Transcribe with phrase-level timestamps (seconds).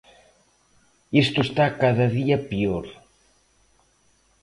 [1.23, 2.85] Isto está cada día peor.